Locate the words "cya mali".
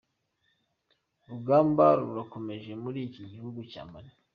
3.71-4.11